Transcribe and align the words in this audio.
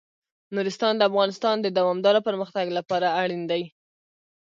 نورستان 0.55 0.93
د 0.97 1.01
افغانستان 1.09 1.55
د 1.61 1.67
دوامداره 1.77 2.19
پرمختګ 2.27 2.65
لپاره 2.77 3.07
اړین 3.21 3.41
دي. 3.51 3.63